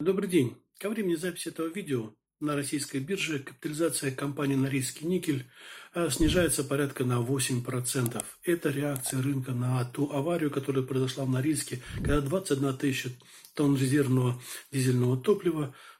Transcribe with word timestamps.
Добрый 0.00 0.30
день. 0.30 0.56
Ко 0.78 0.88
времени 0.88 1.14
записи 1.14 1.48
этого 1.48 1.66
видео 1.66 2.14
на 2.40 2.56
российской 2.56 3.00
бирже 3.00 3.38
капитализация 3.38 4.10
компании 4.10 4.54
«Норильский 4.54 5.06
никель» 5.06 5.44
а, 5.92 6.08
снижается 6.08 6.64
порядка 6.64 7.04
на 7.04 7.20
8%. 7.20 8.24
Это 8.44 8.70
реакция 8.70 9.20
рынка 9.20 9.52
на 9.52 9.84
ту 9.84 10.10
аварию, 10.10 10.50
которая 10.50 10.84
произошла 10.84 11.26
в 11.26 11.28
Норильске, 11.28 11.82
когда 11.96 12.22
21 12.22 12.78
тысяча 12.78 13.10
тонн 13.54 13.76
резервного 13.76 14.40
дизельного 14.72 15.18
топлива 15.18 15.74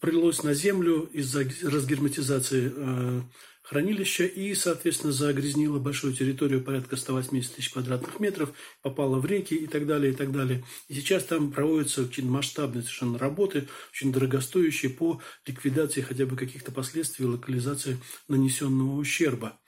пролилось 0.00 0.42
на 0.42 0.54
землю 0.54 1.08
из-за 1.12 1.44
разгерметизации 1.62 2.72
э, 2.74 3.22
хранилища 3.62 4.24
и, 4.24 4.54
соответственно, 4.54 5.12
загрязнила 5.12 5.78
большую 5.78 6.14
территорию, 6.14 6.62
порядка 6.62 6.96
180 6.96 7.56
тысяч 7.56 7.70
квадратных 7.70 8.20
метров, 8.20 8.52
попала 8.82 9.18
в 9.18 9.26
реки 9.26 9.54
и 9.54 9.66
так 9.66 9.86
далее, 9.86 10.12
и 10.12 10.14
так 10.14 10.30
далее. 10.30 10.64
И 10.88 10.94
сейчас 10.94 11.24
там 11.24 11.50
проводятся 11.50 12.02
очень 12.02 12.28
масштабные 12.28 12.82
совершенно 12.82 13.18
работы, 13.18 13.68
очень 13.92 14.12
дорогостоящие 14.12 14.92
по 14.92 15.20
ликвидации 15.46 16.02
хотя 16.02 16.26
бы 16.26 16.36
каких-то 16.36 16.70
последствий 16.70 17.26
локализации 17.26 17.98
нанесенного 18.28 18.96
ущерба. 18.96 19.58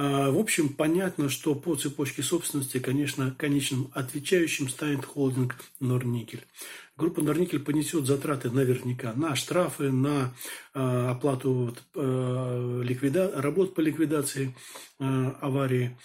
А, 0.00 0.30
в 0.30 0.38
общем, 0.38 0.68
понятно, 0.68 1.28
что 1.28 1.56
по 1.56 1.74
цепочке 1.74 2.22
собственности, 2.22 2.78
конечно, 2.78 3.34
конечным 3.36 3.90
отвечающим 3.94 4.68
станет 4.68 5.04
холдинг 5.04 5.56
Норникель. 5.80 6.46
Группа 6.96 7.20
Норникель 7.20 7.58
понесет 7.58 8.06
затраты 8.06 8.48
наверняка 8.48 9.12
на 9.14 9.34
штрафы, 9.34 9.90
на 9.90 10.32
э, 10.72 11.08
оплату 11.10 11.52
вот, 11.52 11.82
э, 11.96 12.82
ликвида... 12.84 13.42
работ 13.42 13.74
по 13.74 13.80
ликвидации 13.80 14.54
аварии 15.00 15.96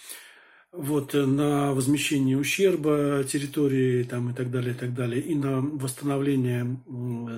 вот, 0.76 1.14
э, 1.14 1.24
на 1.24 1.72
возмещение 1.72 2.36
ущерба 2.36 3.24
территории 3.24 4.02
там, 4.02 4.30
и 4.30 4.34
так 4.34 4.50
далее, 4.50 4.74
и 4.74 4.76
так 4.76 4.94
далее, 4.94 5.22
и 5.22 5.34
на 5.34 5.60
восстановление 5.60 6.80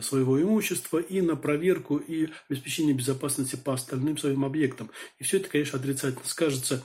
своего 0.03 0.41
имущества, 0.41 0.99
и 0.99 1.21
на 1.21 1.37
проверку 1.37 1.99
и 1.99 2.29
обеспечение 2.49 2.95
безопасности 2.95 3.57
по 3.57 3.75
остальным 3.75 4.17
своим 4.17 4.45
объектам. 4.45 4.91
И 5.19 5.25
все 5.25 5.37
это, 5.37 5.49
конечно, 5.51 5.79
отрицательно 5.79 6.25
скажется 6.25 6.83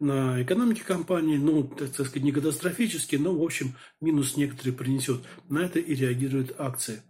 на 0.00 0.42
экономике 0.42 0.82
компании, 0.84 1.36
ну, 1.36 1.62
так 1.62 1.92
сказать, 1.92 2.22
не 2.22 2.32
катастрофически, 2.32 3.16
но, 3.16 3.34
в 3.34 3.42
общем, 3.42 3.74
минус 4.00 4.36
некоторые 4.36 4.74
принесет. 4.74 5.22
На 5.48 5.60
это 5.60 5.78
и 5.78 5.94
реагируют 5.94 6.54
акции. 6.58 7.02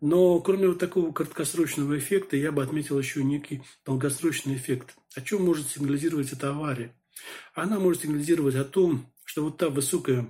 Но 0.00 0.40
кроме 0.40 0.68
вот 0.68 0.78
такого 0.78 1.12
краткосрочного 1.12 1.98
эффекта, 1.98 2.36
я 2.36 2.52
бы 2.52 2.62
отметил 2.62 2.98
еще 2.98 3.22
некий 3.22 3.62
долгосрочный 3.84 4.54
эффект. 4.54 4.96
О 5.14 5.20
чем 5.20 5.44
может 5.44 5.68
сигнализировать 5.68 6.32
эта 6.32 6.50
авария? 6.50 6.94
Она 7.54 7.78
может 7.78 8.02
сигнализировать 8.02 8.54
о 8.54 8.64
том, 8.64 9.06
что 9.24 9.44
вот 9.44 9.58
та 9.58 9.68
высокая 9.68 10.28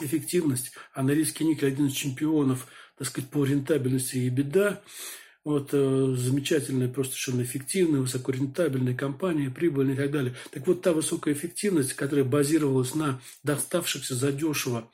эффективность, 0.00 0.72
а 0.94 1.02
Норильский 1.02 1.44
никель 1.46 1.68
один 1.68 1.86
из 1.86 1.92
чемпионов, 1.92 2.66
так 2.96 3.08
сказать, 3.08 3.30
по 3.30 3.44
рентабельности 3.44 4.16
и 4.16 4.28
беда, 4.28 4.82
вот 5.44 5.70
э, 5.72 6.14
замечательная, 6.16 6.88
просто 6.88 7.14
совершенно 7.14 7.42
эффективная, 7.42 8.00
высокорентабельная 8.00 8.94
компания, 8.94 9.50
прибыльная 9.50 9.94
и 9.94 9.96
так 9.96 10.10
далее. 10.10 10.34
Так 10.50 10.66
вот, 10.66 10.82
та 10.82 10.92
высокая 10.92 11.32
эффективность, 11.34 11.94
которая 11.94 12.24
базировалась 12.24 12.94
на 12.94 13.20
доставшихся 13.44 14.14
задешево 14.14 14.90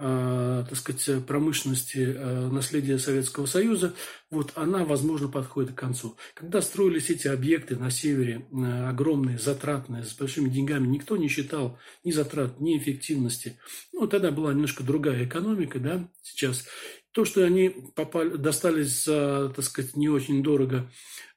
так 0.00 0.76
сказать, 0.76 1.26
промышленности 1.26 1.98
э, 1.98 2.48
наследия 2.48 2.98
Советского 2.98 3.46
Союза, 3.46 3.94
вот 4.30 4.52
она, 4.54 4.84
возможно, 4.84 5.28
подходит 5.28 5.72
к 5.72 5.78
концу. 5.78 6.16
Когда 6.34 6.62
строились 6.62 7.10
эти 7.10 7.28
объекты 7.28 7.76
на 7.76 7.90
севере, 7.90 8.46
э, 8.50 8.88
огромные, 8.88 9.38
затратные, 9.38 10.04
с 10.04 10.14
большими 10.14 10.48
деньгами, 10.48 10.86
никто 10.86 11.16
не 11.16 11.28
считал 11.28 11.78
ни 12.02 12.12
затрат, 12.12 12.60
ни 12.60 12.78
эффективности. 12.78 13.58
Ну, 13.92 14.06
тогда 14.06 14.30
была 14.30 14.52
немножко 14.54 14.82
другая 14.82 15.24
экономика, 15.24 15.78
да, 15.78 16.08
сейчас. 16.22 16.64
То, 17.12 17.24
что 17.24 17.44
они 17.44 17.70
попали, 17.94 18.36
достались 18.36 19.02
так 19.04 19.62
сказать, 19.62 19.96
не 19.96 20.08
очень 20.08 20.42
дорого 20.42 20.76
э, 20.78 20.90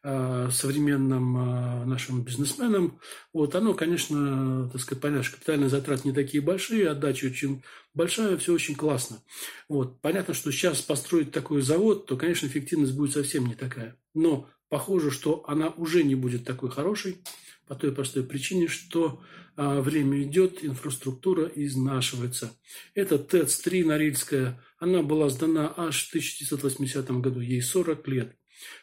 современным 0.04 1.38
э, 1.38 1.86
нашим 1.86 2.24
бизнесменам, 2.24 3.00
вот, 3.32 3.56
оно, 3.56 3.74
конечно, 3.74 4.70
так 4.72 4.82
сказать, 4.82 5.02
понятно, 5.02 5.24
что 5.24 5.38
капитальные 5.38 5.70
затраты 5.70 6.08
не 6.08 6.14
такие 6.14 6.44
большие, 6.44 6.90
отдача 6.90 7.28
очень 7.28 7.64
большая, 7.94 8.38
все 8.38 8.54
очень 8.54 8.76
классно. 8.76 9.24
Вот. 9.70 10.02
Понятно, 10.02 10.34
что 10.34 10.52
сейчас 10.52 10.82
построить 10.82 11.32
такой 11.32 11.62
завод, 11.62 12.06
то, 12.06 12.18
конечно, 12.18 12.48
эффективность 12.48 12.94
будет 12.94 13.14
совсем 13.14 13.46
не 13.46 13.56
такая. 13.56 13.98
Но 14.14 14.50
похоже, 14.70 15.12
что 15.12 15.44
она 15.48 15.70
уже 15.70 16.04
не 16.04 16.16
будет 16.16 16.44
такой 16.44 16.70
хорошей, 16.70 17.22
по 17.68 17.76
той 17.76 17.94
простой 17.94 18.24
причине, 18.24 18.68
что 18.68 19.22
а, 19.56 19.82
время 19.82 20.22
идет, 20.24 20.64
инфраструктура 20.66 21.46
изнашивается. 21.56 22.52
Это 22.94 23.18
ТЭЦ-3 23.18 23.86
Норильская, 23.86 24.62
она 24.80 25.02
была 25.02 25.30
сдана 25.30 25.74
аж 25.78 26.06
в 26.06 26.10
1980 26.10 27.10
году, 27.22 27.40
ей 27.40 27.62
40 27.62 28.08
лет. 28.08 28.36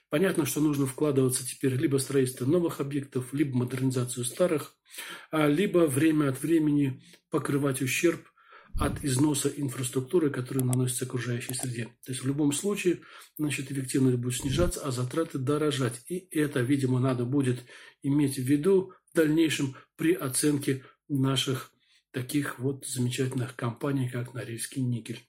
Понятно, 0.09 0.45
что 0.45 0.61
нужно 0.61 0.87
вкладываться 0.87 1.47
теперь 1.47 1.75
либо 1.75 1.99
в 1.99 2.03
строительство 2.03 2.45
новых 2.45 2.81
объектов, 2.81 3.33
либо 3.33 3.57
модернизацию 3.57 4.25
старых, 4.25 4.75
а 5.31 5.47
либо 5.47 5.87
время 5.87 6.31
от 6.31 6.43
времени 6.43 7.03
покрывать 7.31 7.81
ущерб 7.81 8.27
от 8.79 9.05
износа 9.05 9.49
инфраструктуры, 9.49 10.31
которая 10.31 10.65
наносится 10.65 11.05
окружающей 11.05 11.55
среде. 11.55 11.85
То 12.05 12.13
есть 12.13 12.23
в 12.23 12.27
любом 12.27 12.53
случае 12.53 13.01
значит, 13.37 13.71
эффективность 13.71 14.19
будет 14.19 14.37
снижаться, 14.37 14.81
а 14.83 14.91
затраты 14.91 15.39
дорожать. 15.39 16.01
И 16.09 16.29
это, 16.31 16.61
видимо, 16.61 17.01
надо 17.01 17.25
будет 17.25 17.65
иметь 18.03 18.37
в 18.37 18.43
виду 18.43 18.93
в 19.13 19.17
дальнейшем 19.17 19.77
при 19.97 20.13
оценке 20.13 20.85
наших 21.09 21.73
таких 22.13 22.59
вот 22.59 22.87
замечательных 22.87 23.55
компаний, 23.57 24.09
как 24.09 24.35
Норильский 24.35 24.83
никель. 24.83 25.21